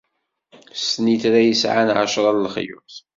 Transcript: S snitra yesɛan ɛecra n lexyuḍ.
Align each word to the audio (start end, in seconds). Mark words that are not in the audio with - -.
S 0.79 0.81
snitra 0.91 1.39
yesɛan 1.41 1.89
ɛecra 1.97 2.31
n 2.33 2.41
lexyuḍ. 2.45 2.93